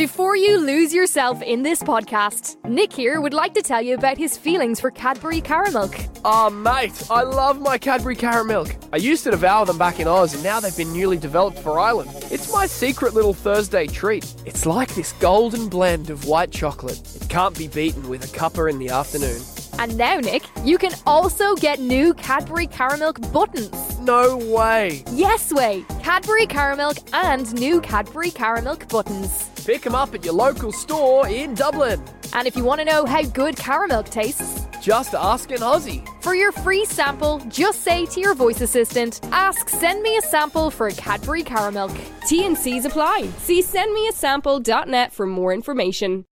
[0.00, 4.16] Before you lose yourself in this podcast, Nick here would like to tell you about
[4.16, 6.08] his feelings for Cadbury Caramilk.
[6.24, 8.74] Oh, mate, I love my Cadbury Caramilk.
[8.94, 11.78] I used to devour them back in Oz, and now they've been newly developed for
[11.78, 12.12] Ireland.
[12.30, 14.34] It's my secret little Thursday treat.
[14.46, 16.98] It's like this golden blend of white chocolate.
[17.16, 19.42] It can't be beaten with a cuppa in the afternoon.
[19.78, 23.98] And now, Nick, you can also get new Cadbury Caramilk buttons.
[24.00, 25.04] No way.
[25.12, 25.84] Yes way!
[26.02, 29.49] Cadbury Caramilk and new Cadbury Caramilk buttons.
[29.70, 32.02] Pick them up at your local store in Dublin.
[32.32, 36.02] And if you want to know how good caramilk tastes, Just ask an Aussie.
[36.22, 40.72] for your free sample, just say to your voice assistant, ask send me a sample
[40.72, 41.94] for Cadbury Caramilk.
[42.26, 43.28] T and C's apply.
[43.38, 46.24] See sendmeasample.net for more information.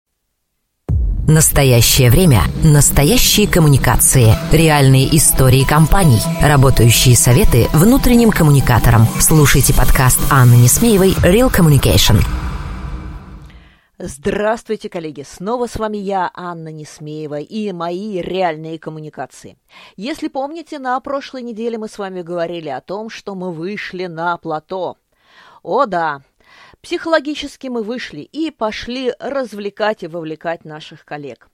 [1.29, 2.43] Настоящее время.
[2.65, 4.35] Настоящие коммуникации.
[4.51, 6.21] Реальные истории компаний.
[6.43, 9.07] Работающие советы внутренним коммуникаторам.
[9.21, 12.48] Слушайте подкаст Анны Несмеевой «Real Communication».
[14.01, 15.23] Здравствуйте, коллеги!
[15.23, 19.59] Снова с вами я, Анна Несмеева, и мои реальные коммуникации.
[19.97, 24.37] Если помните, на прошлой неделе мы с вами говорили о том, что мы вышли на
[24.37, 24.99] плато.
[25.65, 26.23] О да,
[26.81, 31.49] психологически мы вышли и пошли развлекать и вовлекать наших коллег.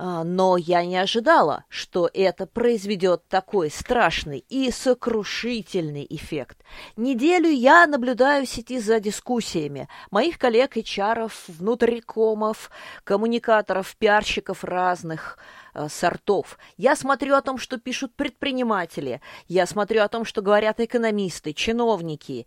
[0.00, 6.58] А, Но я не ожидала, что это произведет такой страшный и сокрушительный эффект.
[6.96, 12.70] Неделю я наблюдаю сети за дискуссиями моих коллег HR, внутрикомов,
[13.02, 15.36] коммуникаторов, пиарщиков разных
[15.74, 16.58] э, сортов.
[16.76, 22.46] Я смотрю о том, что пишут предприниматели, я смотрю о том, что говорят экономисты, чиновники.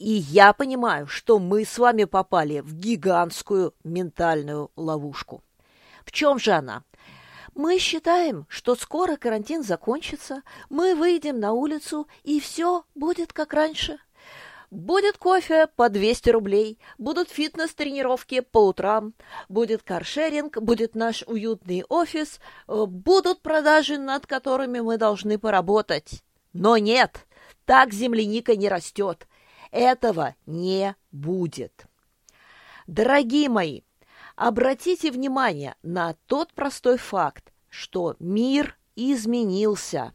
[0.00, 5.44] И я понимаю, что мы с вами попали в гигантскую ментальную ловушку.
[6.04, 6.84] В чем же она?
[7.54, 13.98] Мы считаем, что скоро карантин закончится, мы выйдем на улицу, и все будет как раньше.
[14.70, 19.14] Будет кофе по 200 рублей, будут фитнес-тренировки по утрам,
[19.48, 26.22] будет каршеринг, будет наш уютный офис, э, будут продажи, над которыми мы должны поработать.
[26.52, 27.26] Но нет,
[27.64, 29.26] так земляника не растет.
[29.72, 31.86] Этого не будет.
[32.86, 33.82] Дорогие мои,
[34.40, 40.14] обратите внимание на тот простой факт, что мир изменился,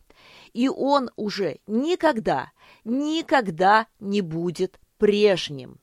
[0.51, 2.51] и он уже никогда,
[2.83, 5.79] никогда не будет прежним.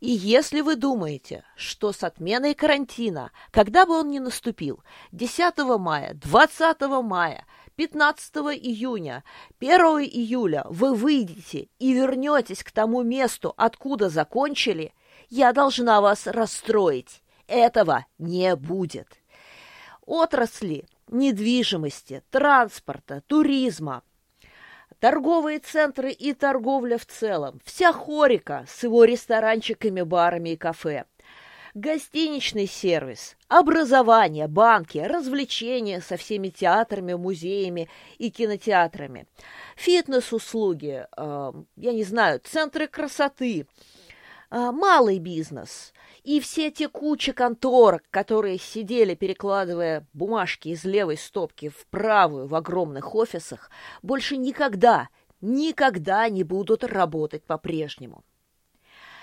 [0.00, 4.82] И если вы думаете, что с отменой карантина, когда бы он ни наступил,
[5.12, 9.22] 10 мая, 20 мая, 15 июня,
[9.60, 14.92] 1 июля вы выйдете и вернетесь к тому месту, откуда закончили,
[15.28, 17.22] я должна вас расстроить.
[17.50, 19.08] Этого не будет.
[20.06, 24.04] Отрасли недвижимости, транспорта, туризма,
[25.00, 31.06] торговые центры и торговля в целом, вся хорика с его ресторанчиками, барами и кафе,
[31.74, 37.88] гостиничный сервис, образование, банки, развлечения со всеми театрами, музеями
[38.18, 39.26] и кинотеатрами,
[39.74, 43.66] фитнес-услуги, э, я не знаю, центры красоты,
[44.50, 51.86] малый бизнес и все те кучи конторок, которые сидели, перекладывая бумажки из левой стопки в
[51.86, 53.70] правую в огромных офисах,
[54.02, 55.08] больше никогда,
[55.40, 58.24] никогда не будут работать по-прежнему.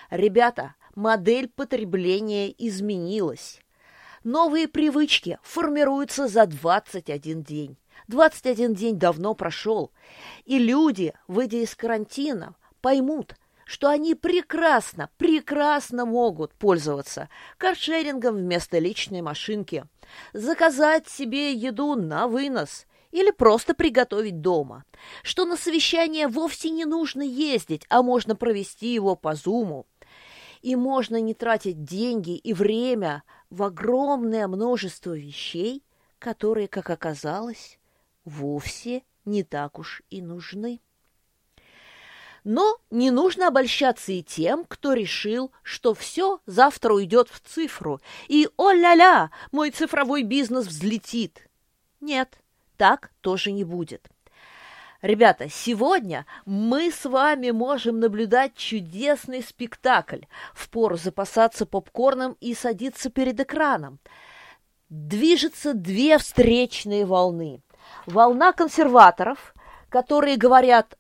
[0.10, 3.60] Ребята, модель потребления изменилась.
[4.24, 7.78] Новые привычки формируются за 21 день.
[8.08, 9.92] 21 день давно прошел,
[10.46, 13.36] и люди, выйдя из карантина, поймут,
[13.68, 19.84] что они прекрасно, прекрасно могут пользоваться каршерингом вместо личной машинки,
[20.32, 24.86] заказать себе еду на вынос или просто приготовить дома,
[25.22, 29.86] что на совещание вовсе не нужно ездить, а можно провести его по зуму,
[30.62, 35.84] и можно не тратить деньги и время в огромное множество вещей,
[36.20, 37.80] которые, как оказалось,
[38.24, 40.80] вовсе не так уж и нужны.
[42.50, 48.48] Но не нужно обольщаться и тем, кто решил, что все завтра уйдет в цифру, и
[48.56, 51.50] о-ля-ля, мой цифровой бизнес взлетит.
[52.00, 52.38] Нет,
[52.78, 54.08] так тоже не будет.
[55.02, 60.22] Ребята, сегодня мы с вами можем наблюдать чудесный спектакль.
[60.54, 64.00] Впору запасаться попкорном и садиться перед экраном.
[64.88, 67.62] Движется две встречные волны.
[68.06, 69.54] Волна консерваторов,
[69.90, 70.98] которые говорят,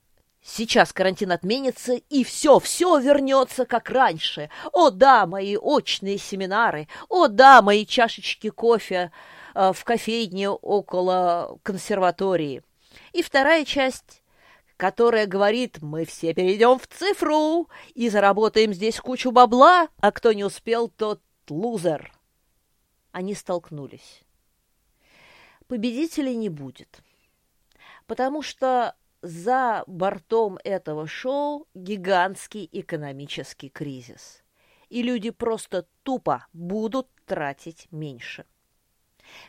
[0.49, 4.49] Сейчас карантин отменится, и все, все вернется, как раньше.
[4.71, 9.11] О, да, мои очные семинары, о, да, мои чашечки кофе
[9.53, 12.63] э, в кофейне около консерватории.
[13.11, 14.23] И вторая часть,
[14.77, 20.45] которая говорит, мы все перейдем в цифру и заработаем здесь кучу бабла, а кто не
[20.45, 22.13] успел, тот лузер.
[23.11, 24.21] Они столкнулись.
[25.67, 27.01] Победителей не будет,
[28.05, 34.43] потому что за бортом этого шоу гигантский экономический кризис.
[34.89, 38.45] И люди просто тупо будут тратить меньше.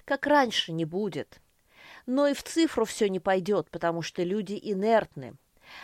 [0.04, 1.40] Как раньше не будет.
[2.06, 5.34] Но и в цифру все не пойдет, потому что люди инертны.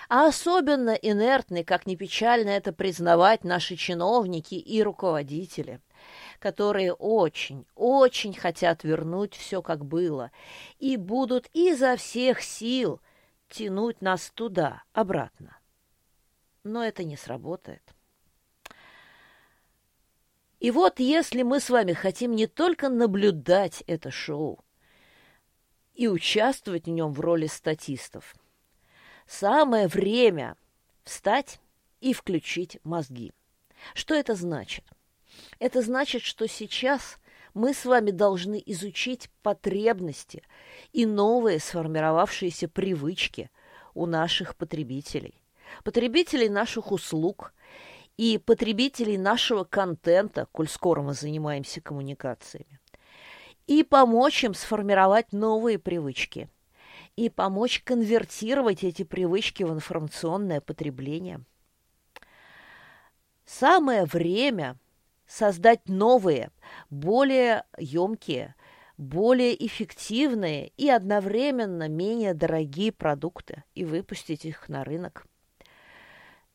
[0.08, 5.80] А особенно инертны, как ни печально это признавать наши чиновники и руководители,
[6.38, 10.30] которые очень, очень хотят вернуть все, как было,
[10.78, 13.00] и будут изо всех сил–
[13.48, 15.58] тянуть нас туда, обратно.
[16.62, 17.82] Но это не сработает.
[20.60, 24.64] И вот если мы с вами хотим не только наблюдать это шоу
[25.94, 28.34] и участвовать в нем в роли статистов,
[29.26, 30.56] самое время
[31.04, 31.60] встать
[32.00, 33.32] и включить мозги.
[33.94, 34.84] Что это значит?
[35.58, 37.18] Это значит, что сейчас
[37.54, 40.42] мы с вами должны изучить потребности
[40.92, 43.50] и новые сформировавшиеся привычки
[43.94, 45.40] у наших потребителей,
[45.84, 47.54] потребителей наших услуг
[48.16, 52.80] и потребителей нашего контента, коль скоро мы занимаемся коммуникациями,
[53.68, 56.48] и помочь им сформировать новые привычки,
[57.16, 61.40] и помочь конвертировать эти привычки в информационное потребление.
[63.46, 64.76] Самое время–
[65.26, 66.50] создать новые,
[66.90, 68.54] более емкие,
[68.96, 75.26] более эффективные и одновременно менее дорогие продукты и выпустить их на рынок.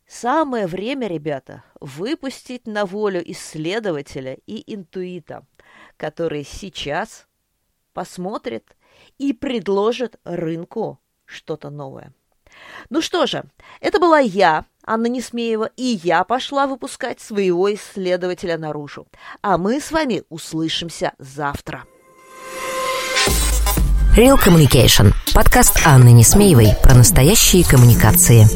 [0.07, 5.45] Самое время, ребята, выпустить на волю исследователя и интуита,
[5.98, 7.27] который сейчас
[7.94, 8.75] посмотрит
[9.19, 12.12] и предложит рынку что-то новое.
[12.89, 13.44] Ну что же,
[13.81, 19.06] это была я, Анна Несмеева, и я пошла выпускать своего исследователя наружу.
[19.44, 21.83] А мы с вами услышимся завтра.
[24.18, 25.13] Real Communication.
[25.36, 28.47] Подкаст Анны Несмеевой про настоящие коммуникации.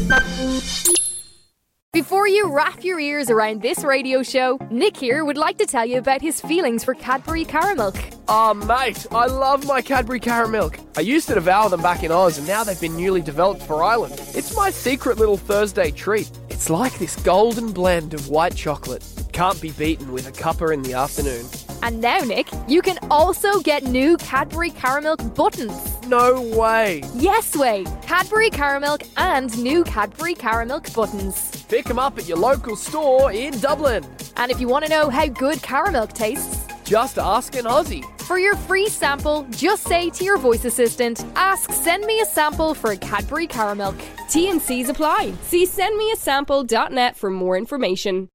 [1.94, 5.86] Before you wrap your ears around this radio show, Nick here would like to tell
[5.86, 7.96] you about his feelings for Cadbury Caramilk.
[8.26, 10.80] Ah, oh, mate, I love my Cadbury Caramilk.
[10.96, 13.84] I used to devour them back in Oz, and now they've been newly developed for
[13.84, 14.20] Ireland.
[14.34, 16.28] It's my secret little Thursday treat.
[16.48, 19.04] It's like this golden blend of white chocolate.
[19.16, 21.46] It can't be beaten with a cuppa in the afternoon.
[21.84, 25.80] And now, Nick, you can also get new Cadbury Caramilk buttons.
[26.08, 27.04] No way.
[27.14, 27.84] Yes way.
[28.02, 31.53] Cadbury Caramilk and new Cadbury Caramilk buttons.
[31.68, 34.04] Pick them up at your local store in Dublin.
[34.36, 38.04] And if you want to know how good Caramilk tastes, just ask an Aussie.
[38.20, 42.74] For your free sample, just say to your voice assistant, ask send me a sample
[42.74, 43.98] for a Cadbury Caramilk.
[44.30, 45.32] T and C's apply.
[45.42, 48.28] See sendmeasample.net for more information.